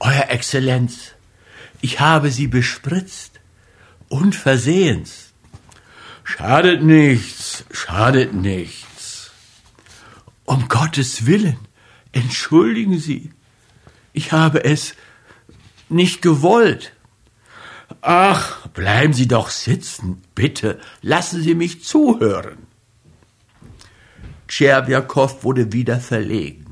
Euer 0.00 0.26
Exzellenz, 0.28 1.12
ich 1.80 2.00
habe 2.00 2.30
Sie 2.30 2.46
bespritzt. 2.46 3.40
Unversehens. 4.08 5.32
Schadet 6.24 6.82
nichts, 6.82 7.64
schadet 7.70 8.34
nichts. 8.34 9.30
Um 10.44 10.68
Gottes 10.68 11.26
Willen, 11.26 11.58
entschuldigen 12.12 12.98
Sie, 12.98 13.32
ich 14.12 14.32
habe 14.32 14.64
es 14.64 14.94
nicht 15.88 16.22
gewollt. 16.22 16.92
Ach, 18.00 18.66
bleiben 18.68 19.12
Sie 19.12 19.26
doch 19.26 19.50
sitzen, 19.50 20.22
bitte, 20.34 20.78
lassen 21.02 21.42
Sie 21.42 21.54
mich 21.54 21.84
zuhören. 21.84 22.58
Tscherbiakow 24.48 25.44
wurde 25.44 25.72
wieder 25.72 26.00
verlegen, 26.00 26.67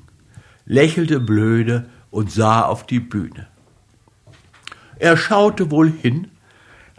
lächelte 0.67 1.21
blöde 1.21 1.89
und 2.11 2.31
sah 2.31 2.63
auf 2.63 2.85
die 2.87 3.01
Bühne. 3.01 3.47
Er 4.99 5.17
schaute 5.17 5.71
wohl 5.71 5.91
hin, 5.91 6.31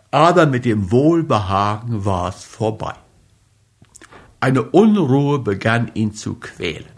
aber 0.09 0.45
mit 0.45 0.65
dem 0.65 0.91
Wohlbehagen 0.91 2.05
war's 2.05 2.43
vorbei. 2.43 2.93
Eine 4.39 4.63
Unruhe 4.63 5.39
begann 5.39 5.91
ihn 5.93 6.13
zu 6.13 6.35
quälen. 6.35 6.97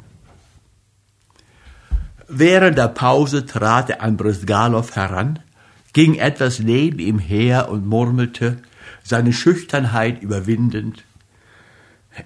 Während 2.27 2.77
der 2.77 2.89
Pause 2.89 3.45
trat 3.45 3.89
er 3.89 4.01
an 4.01 4.15
Brisgalow 4.15 4.85
heran, 4.93 5.39
ging 5.93 6.15
etwas 6.15 6.59
neben 6.59 6.99
ihm 6.99 7.17
her 7.17 7.69
und 7.69 7.87
murmelte, 7.87 8.61
seine 9.03 9.33
Schüchternheit 9.33 10.21
überwindend, 10.21 11.03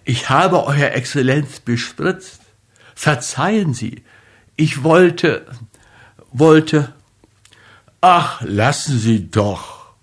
ich 0.04 0.30
habe 0.30 0.65
Euer 0.65 0.91
Exzellenz 0.91 1.60
bespritzt. 1.60 2.41
Verzeihen 2.96 3.74
Sie, 3.74 4.04
ich 4.56 4.84
wollte, 4.84 5.46
wollte. 6.32 6.94
Ach, 8.02 8.42
lassen 8.42 8.98
Sie 9.00 9.30
doch. 9.30 9.94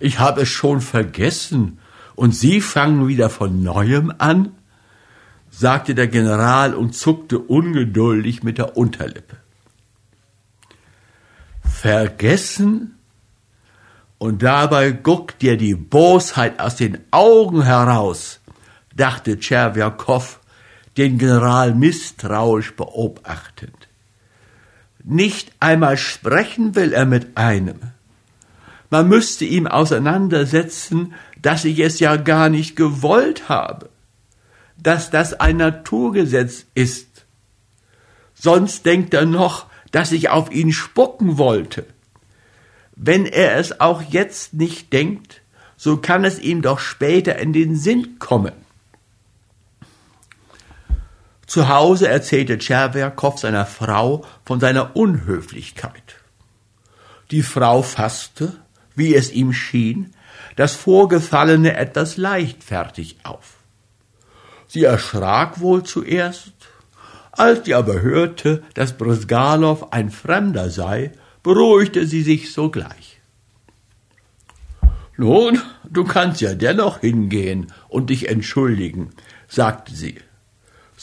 Ich 0.00 0.18
habe 0.18 0.42
es 0.42 0.48
schon 0.48 0.80
vergessen, 0.80 1.78
und 2.14 2.32
Sie 2.32 2.60
fangen 2.60 3.08
wieder 3.08 3.30
von 3.30 3.62
neuem 3.62 4.12
an? 4.18 4.54
sagte 5.50 5.94
der 5.94 6.08
General 6.08 6.74
und 6.74 6.94
zuckte 6.94 7.38
ungeduldig 7.38 8.42
mit 8.42 8.58
der 8.58 8.76
Unterlippe. 8.76 9.36
Vergessen? 11.62 12.98
Und 14.18 14.42
dabei 14.42 14.92
guckt 14.92 15.42
dir 15.42 15.56
die 15.56 15.74
Bosheit 15.74 16.60
aus 16.60 16.76
den 16.76 16.98
Augen 17.10 17.62
heraus, 17.62 18.40
dachte 18.94 19.38
Tscherwiakow, 19.38 20.38
den 20.96 21.18
General 21.18 21.74
misstrauisch 21.74 22.74
beobachtend. 22.76 23.88
Nicht 25.04 25.52
einmal 25.58 25.96
sprechen 25.96 26.74
will 26.74 26.92
er 26.92 27.06
mit 27.06 27.36
einem. 27.36 27.78
Man 28.90 29.08
müsste 29.08 29.44
ihm 29.44 29.66
auseinandersetzen, 29.66 31.14
dass 31.40 31.64
ich 31.64 31.78
es 31.80 31.98
ja 31.98 32.16
gar 32.16 32.48
nicht 32.48 32.76
gewollt 32.76 33.48
habe, 33.48 33.88
dass 34.76 35.10
das 35.10 35.34
ein 35.34 35.56
Naturgesetz 35.56 36.66
ist. 36.74 37.24
Sonst 38.34 38.84
denkt 38.86 39.14
er 39.14 39.24
noch, 39.24 39.66
dass 39.92 40.12
ich 40.12 40.28
auf 40.28 40.52
ihn 40.52 40.72
spucken 40.72 41.38
wollte. 41.38 41.86
Wenn 42.94 43.26
er 43.26 43.56
es 43.56 43.80
auch 43.80 44.02
jetzt 44.02 44.54
nicht 44.54 44.92
denkt, 44.92 45.42
so 45.76 45.96
kann 45.96 46.24
es 46.24 46.38
ihm 46.38 46.62
doch 46.62 46.78
später 46.78 47.38
in 47.38 47.52
den 47.52 47.76
Sinn 47.76 48.18
kommen. 48.18 48.52
Zu 51.52 51.68
Hause 51.68 52.08
erzählte 52.08 52.56
Tscherwerkow 52.56 53.38
seiner 53.38 53.66
Frau 53.66 54.24
von 54.42 54.58
seiner 54.58 54.96
Unhöflichkeit. 54.96 56.14
Die 57.30 57.42
Frau 57.42 57.82
fasste, 57.82 58.54
wie 58.94 59.14
es 59.14 59.30
ihm 59.30 59.52
schien, 59.52 60.14
das 60.56 60.74
Vorgefallene 60.74 61.76
etwas 61.76 62.16
leichtfertig 62.16 63.18
auf. 63.24 63.56
Sie 64.66 64.84
erschrak 64.84 65.60
wohl 65.60 65.82
zuerst, 65.82 66.54
als 67.32 67.66
sie 67.66 67.74
aber 67.74 68.00
hörte, 68.00 68.62
dass 68.72 68.96
Brisgalow 68.96 69.88
ein 69.90 70.10
Fremder 70.10 70.70
sei, 70.70 71.12
beruhigte 71.42 72.06
sie 72.06 72.22
sich 72.22 72.54
sogleich. 72.54 73.20
Nun, 75.18 75.60
du 75.84 76.04
kannst 76.04 76.40
ja 76.40 76.54
dennoch 76.54 77.00
hingehen 77.00 77.66
und 77.90 78.08
dich 78.08 78.30
entschuldigen, 78.30 79.10
sagte 79.48 79.94
sie. 79.94 80.18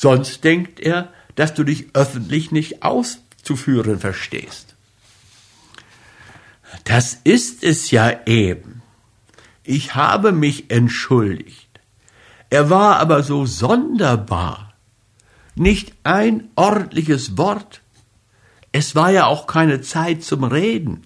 Sonst 0.01 0.45
denkt 0.45 0.79
er, 0.79 1.11
dass 1.35 1.53
du 1.53 1.65
dich 1.65 1.87
öffentlich 1.93 2.51
nicht 2.51 2.83
auszuführen 2.83 3.99
verstehst. 3.99 4.75
Das 6.85 7.19
ist 7.25 7.65
es 7.65 7.91
ja 7.91 8.25
eben. 8.25 8.81
Ich 9.61 9.95
habe 9.95 10.31
mich 10.31 10.71
entschuldigt. 10.71 11.81
Er 12.49 12.69
war 12.69 12.95
aber 12.95 13.23
so 13.23 13.45
sonderbar. 13.45 14.73
Nicht 15.55 15.91
ein 16.03 16.47
ordentliches 16.55 17.37
Wort. 17.37 17.81
Es 18.71 18.95
war 18.95 19.11
ja 19.11 19.25
auch 19.25 19.47
keine 19.47 19.81
Zeit 19.81 20.23
zum 20.23 20.45
Reden. 20.45 21.05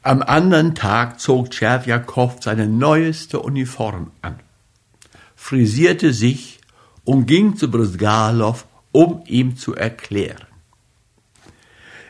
Am 0.00 0.22
anderen 0.22 0.74
Tag 0.74 1.20
zog 1.20 1.50
Tscherwjakow 1.50 2.38
seine 2.40 2.66
neueste 2.66 3.40
Uniform 3.40 4.10
an 4.22 4.40
frisierte 5.44 6.14
sich 6.14 6.58
und 7.04 7.26
ging 7.26 7.54
zu 7.54 7.70
Brisgalow, 7.70 8.56
um 8.92 9.22
ihm 9.26 9.58
zu 9.58 9.74
erklären. 9.74 10.46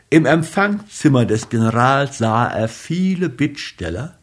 Im 0.09 0.25
Empfangszimmer 0.25 1.25
des 1.25 1.49
Generals 1.49 2.19
sah 2.19 2.47
er 2.47 2.69
viele 2.69 3.27
Bittsteller 3.27 4.17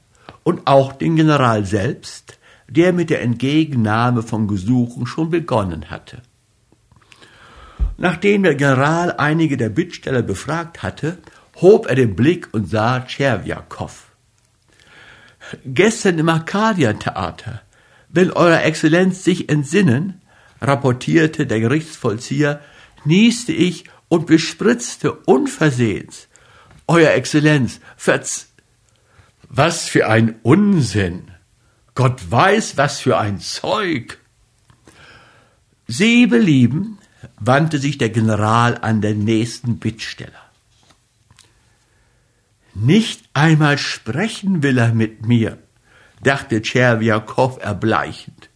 und 0.44 0.66
auch 0.66 0.94
den 0.94 1.16
General 1.16 1.66
selbst, 1.66 2.38
der 2.68 2.94
mit 2.94 3.10
der 3.10 3.20
Entgegennahme 3.20 4.22
von 4.22 4.48
Gesuchen 4.48 5.04
schon 5.04 5.28
begonnen 5.28 5.90
hatte. 5.90 6.22
Nachdem 7.98 8.44
der 8.44 8.54
General 8.54 9.12
einige 9.18 9.58
der 9.58 9.68
Bittsteller 9.68 10.22
befragt 10.22 10.82
hatte, 10.82 11.18
hob 11.60 11.86
er 11.86 11.96
den 11.96 12.16
Blick 12.16 12.48
und 12.52 12.70
sah 12.70 13.00
Tscherwiakow. 13.00 14.06
Gestern 15.66 16.18
im 16.18 16.30
Arkadientheater 16.30 17.60
Will 18.12 18.30
Eure 18.32 18.62
Exzellenz 18.62 19.24
sich 19.24 19.48
entsinnen, 19.48 20.20
rapportierte 20.60 21.46
der 21.46 21.60
Gerichtsvollzieher, 21.60 22.60
nieste 23.04 23.52
ich 23.52 23.84
und 24.08 24.26
bespritzte 24.26 25.12
unversehens. 25.12 26.28
Euer 26.86 27.12
Exzellenz, 27.12 27.80
verz... 27.96 28.48
Was 29.54 29.86
für 29.86 30.08
ein 30.08 30.36
Unsinn! 30.42 31.30
Gott 31.94 32.30
weiß, 32.30 32.78
was 32.78 33.00
für 33.00 33.18
ein 33.18 33.38
Zeug! 33.38 34.18
Sie 35.86 36.26
belieben, 36.26 36.98
wandte 37.38 37.78
sich 37.78 37.98
der 37.98 38.08
General 38.08 38.78
an 38.78 39.02
den 39.02 39.24
nächsten 39.24 39.78
Bittsteller. 39.78 40.32
Nicht 42.74 43.24
einmal 43.34 43.76
sprechen 43.76 44.62
will 44.62 44.78
er 44.78 44.94
mit 44.94 45.26
mir, 45.26 45.58
dachte 46.22 46.62
Tscherwiakow 46.62 47.58
erbleichend. 47.60 48.48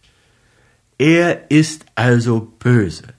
Er 0.97 1.51
ist 1.51 1.85
also 1.95 2.53
böse. 2.59 3.13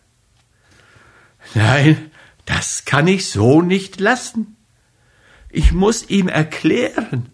Nein, 1.54 2.10
das 2.44 2.84
kann 2.84 3.06
ich 3.06 3.30
so 3.30 3.62
nicht 3.62 4.00
lassen. 4.00 4.56
Ich 5.50 5.72
muss 5.72 6.08
ihm 6.10 6.28
erklären. 6.28 7.30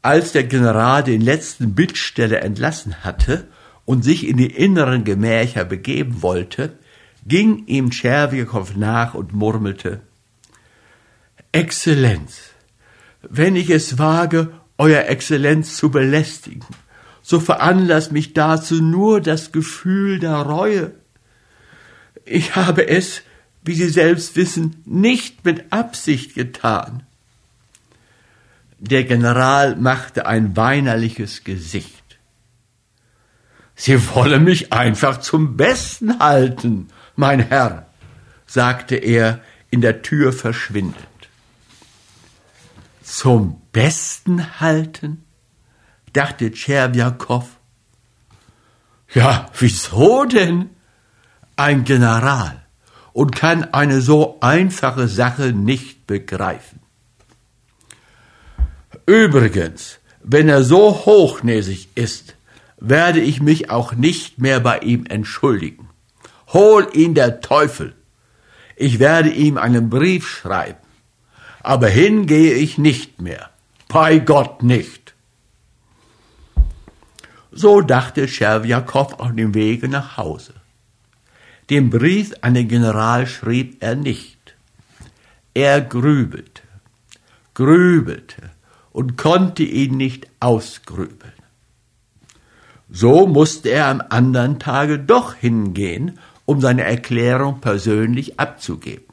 Als 0.00 0.32
der 0.32 0.44
General 0.44 1.02
den 1.02 1.20
letzten 1.20 1.74
Bittsteller 1.74 2.42
entlassen 2.42 3.04
hatte 3.04 3.48
und 3.84 4.02
sich 4.02 4.26
in 4.26 4.36
die 4.36 4.50
inneren 4.50 5.04
Gemächer 5.04 5.64
begeben 5.64 6.22
wollte, 6.22 6.78
ging 7.26 7.66
ihm 7.66 7.90
Tscherwikow 7.90 8.76
nach 8.76 9.14
und 9.14 9.32
murmelte 9.32 10.00
Exzellenz, 11.52 12.50
wenn 13.22 13.56
ich 13.56 13.70
es 13.70 13.98
wage, 13.98 14.52
Euer 14.78 15.06
Exzellenz 15.06 15.76
zu 15.76 15.90
belästigen, 15.90 16.64
so 17.20 17.40
veranlasst 17.40 18.12
mich 18.12 18.32
dazu 18.32 18.80
nur 18.80 19.20
das 19.20 19.52
Gefühl 19.52 20.20
der 20.20 20.36
Reue. 20.36 20.92
Ich 22.24 22.56
habe 22.56 22.88
es, 22.88 23.22
wie 23.62 23.74
Sie 23.74 23.88
selbst 23.88 24.36
wissen, 24.36 24.82
nicht 24.86 25.44
mit 25.44 25.72
Absicht 25.72 26.34
getan. 26.34 27.02
Der 28.78 29.02
General 29.02 29.74
machte 29.74 30.26
ein 30.26 30.56
weinerliches 30.56 31.42
Gesicht. 31.42 31.98
Sie 33.74 33.98
wollen 34.14 34.44
mich 34.44 34.72
einfach 34.72 35.18
zum 35.18 35.56
Besten 35.56 36.20
halten, 36.20 36.88
mein 37.16 37.40
Herr, 37.40 37.86
sagte 38.46 38.94
er 38.94 39.40
in 39.70 39.80
der 39.80 40.02
Tür 40.02 40.32
verschwindend. 40.32 41.07
Zum 43.10 43.62
Besten 43.72 44.60
halten? 44.60 45.24
dachte 46.12 46.52
Tscherbiakow. 46.52 47.46
Ja, 49.14 49.50
wieso 49.58 50.26
denn? 50.26 50.70
Ein 51.56 51.84
General 51.84 52.66
und 53.14 53.34
kann 53.34 53.64
eine 53.72 54.02
so 54.02 54.38
einfache 54.40 55.08
Sache 55.08 55.54
nicht 55.54 56.06
begreifen. 56.06 56.80
Übrigens, 59.06 60.00
wenn 60.22 60.50
er 60.50 60.62
so 60.62 61.06
hochnäsig 61.06 61.88
ist, 61.94 62.36
werde 62.76 63.20
ich 63.20 63.40
mich 63.40 63.70
auch 63.70 63.94
nicht 63.94 64.38
mehr 64.38 64.60
bei 64.60 64.80
ihm 64.80 65.06
entschuldigen. 65.06 65.88
Hol 66.48 66.86
ihn 66.92 67.14
der 67.14 67.40
Teufel. 67.40 67.94
Ich 68.76 68.98
werde 68.98 69.30
ihm 69.30 69.56
einen 69.56 69.88
Brief 69.88 70.28
schreiben. 70.28 70.87
Aber 71.62 71.88
hingehe 71.88 72.54
ich 72.54 72.78
nicht 72.78 73.20
mehr. 73.20 73.50
Bei 73.88 74.18
Gott 74.18 74.62
nicht. 74.62 75.14
So 77.50 77.80
dachte 77.80 78.28
Scherwjakow 78.28 79.14
auf 79.14 79.34
dem 79.34 79.54
Wege 79.54 79.88
nach 79.88 80.16
Hause. 80.16 80.54
Den 81.70 81.90
Brief 81.90 82.34
an 82.40 82.54
den 82.54 82.68
General 82.68 83.26
schrieb 83.26 83.82
er 83.82 83.96
nicht. 83.96 84.38
Er 85.54 85.80
grübelte, 85.80 86.62
grübelte 87.54 88.50
und 88.92 89.16
konnte 89.18 89.64
ihn 89.64 89.96
nicht 89.96 90.28
ausgrübeln. 90.40 91.32
So 92.90 93.26
musste 93.26 93.70
er 93.70 93.88
am 93.88 94.02
anderen 94.08 94.58
Tage 94.58 94.98
doch 94.98 95.34
hingehen, 95.34 96.18
um 96.46 96.60
seine 96.60 96.84
Erklärung 96.84 97.60
persönlich 97.60 98.40
abzugeben. 98.40 99.07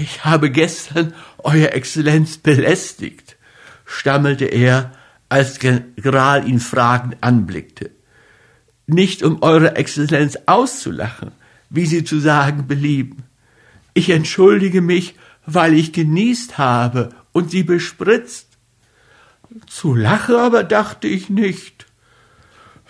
Ich 0.00 0.24
habe 0.24 0.50
gestern 0.50 1.14
Euer 1.38 1.72
Exzellenz 1.72 2.36
belästigt, 2.36 3.36
stammelte 3.86 4.44
er, 4.44 4.92
als 5.28 5.58
General 5.58 6.46
ihn 6.46 6.60
fragend 6.60 7.16
anblickte. 7.22 7.90
Nicht 8.86 9.22
um 9.22 9.42
Eure 9.42 9.76
Exzellenz 9.76 10.38
auszulachen, 10.46 11.32
wie 11.70 11.86
Sie 11.86 12.04
zu 12.04 12.20
sagen 12.20 12.66
belieben. 12.66 13.24
Ich 13.94 14.10
entschuldige 14.10 14.82
mich, 14.82 15.14
weil 15.46 15.74
ich 15.74 15.92
genießt 15.92 16.58
habe 16.58 17.10
und 17.32 17.50
Sie 17.50 17.62
bespritzt. 17.62 18.48
Zu 19.66 19.94
lachen 19.94 20.36
aber 20.36 20.62
dachte 20.62 21.08
ich 21.08 21.30
nicht. 21.30 21.86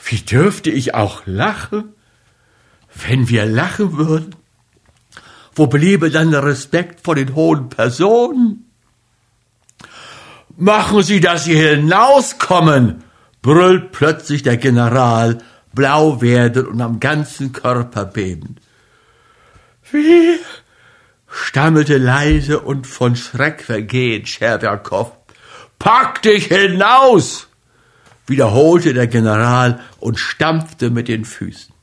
Wie 0.04 0.18
dürfte 0.18 0.70
ich 0.70 0.94
auch 0.94 1.22
lachen? 1.24 1.94
Wenn 3.06 3.28
wir 3.28 3.46
lachen 3.46 3.96
würden, 3.96 4.34
wo 5.56 5.66
bliebe 5.66 6.10
dann 6.10 6.30
der 6.30 6.44
Respekt 6.44 7.00
vor 7.00 7.14
den 7.14 7.34
hohen 7.34 7.70
Personen? 7.70 8.70
Machen 10.56 11.02
Sie, 11.02 11.20
dass 11.20 11.44
Sie 11.44 11.56
hinauskommen, 11.56 13.04
brüllt 13.40 13.92
plötzlich 13.92 14.42
der 14.42 14.58
General, 14.58 15.38
blau 15.72 16.20
werdend 16.20 16.68
und 16.68 16.80
am 16.80 17.00
ganzen 17.00 17.52
Körper 17.52 18.04
bebend. 18.04 18.60
Wie? 19.90 20.38
stammelte 21.28 21.98
leise 21.98 22.60
und 22.60 22.86
von 22.86 23.16
Schreck 23.16 23.62
vergehend 23.62 24.28
Scherberkow. 24.28 25.12
Pack 25.78 26.22
dich 26.22 26.46
hinaus! 26.46 27.48
wiederholte 28.26 28.92
der 28.92 29.06
General 29.06 29.80
und 30.00 30.18
stampfte 30.18 30.90
mit 30.90 31.08
den 31.08 31.24
Füßen. 31.24 31.75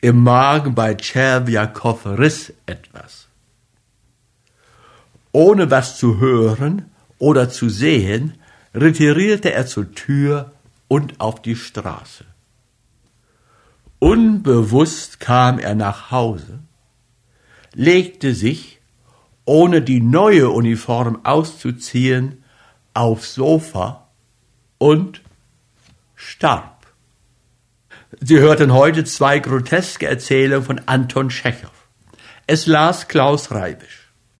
Im 0.00 0.22
Magen 0.22 0.74
bei 0.74 0.94
Tscherwiakow 0.94 2.06
riss 2.06 2.52
etwas. 2.66 3.28
Ohne 5.32 5.70
was 5.70 5.98
zu 5.98 6.18
hören 6.18 6.90
oder 7.18 7.50
zu 7.50 7.68
sehen, 7.68 8.34
retirierte 8.74 9.52
er 9.52 9.66
zur 9.66 9.92
Tür 9.92 10.52
und 10.88 11.20
auf 11.20 11.42
die 11.42 11.56
Straße. 11.56 12.24
Unbewusst 13.98 15.20
kam 15.20 15.58
er 15.58 15.74
nach 15.74 16.10
Hause, 16.10 16.60
legte 17.74 18.34
sich 18.34 18.80
ohne 19.44 19.82
die 19.82 20.00
neue 20.00 20.48
Uniform 20.50 21.24
auszuziehen, 21.24 22.44
aufs 22.94 23.34
Sofa 23.34 24.08
und 24.78 25.22
starb. 26.14 26.69
Sie 28.18 28.40
hörten 28.40 28.72
heute 28.72 29.04
zwei 29.04 29.38
groteske 29.38 30.08
Erzählungen 30.08 30.64
von 30.64 30.80
Anton 30.86 31.28
Tschechow. 31.28 31.70
Es 32.48 32.66
las 32.66 33.06
Klaus 33.06 33.52
Reibisch. 33.52 33.99